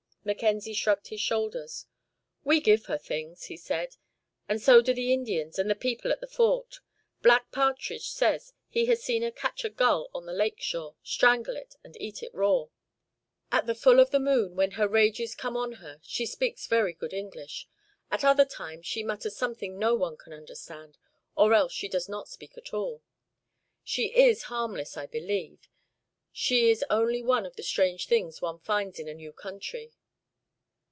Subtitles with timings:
[0.23, 1.87] Mackenzie shrugged his shoulders.
[2.43, 3.95] "We give her things," he said,
[4.47, 6.79] "and so do the Indians and the people at the Fort.
[7.23, 11.55] Black Partridge says he has seen her catch a gull on the lake shore, strangle
[11.57, 12.65] it, and eat it raw.
[13.51, 16.93] At the full of the moon, when her rages come on her, she speaks very
[16.93, 17.67] good English.
[18.11, 20.99] At other times, she mutters something no one can understand,
[21.35, 23.01] or else she does not speak at all.
[23.83, 25.67] She is harmless, I believe.
[26.31, 29.95] She is only one of the strange things one finds in a new country."